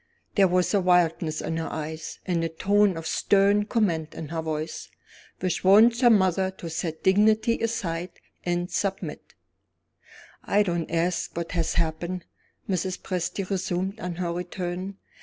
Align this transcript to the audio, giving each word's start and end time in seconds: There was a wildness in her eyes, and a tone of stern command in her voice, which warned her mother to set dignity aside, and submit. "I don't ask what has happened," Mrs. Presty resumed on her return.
There 0.33 0.47
was 0.47 0.73
a 0.73 0.81
wildness 0.81 1.41
in 1.41 1.57
her 1.57 1.71
eyes, 1.71 2.17
and 2.25 2.43
a 2.43 2.49
tone 2.49 2.97
of 2.97 3.05
stern 3.05 3.65
command 3.65 4.15
in 4.15 4.29
her 4.29 4.41
voice, 4.41 4.89
which 5.41 5.63
warned 5.63 5.95
her 6.01 6.09
mother 6.09 6.49
to 6.49 6.71
set 6.71 7.03
dignity 7.03 7.59
aside, 7.59 8.09
and 8.43 8.71
submit. 8.71 9.35
"I 10.43 10.63
don't 10.63 10.89
ask 10.89 11.37
what 11.37 11.51
has 11.51 11.75
happened," 11.75 12.25
Mrs. 12.67 12.99
Presty 12.99 13.47
resumed 13.47 13.99
on 13.99 14.15
her 14.15 14.33
return. 14.33 14.97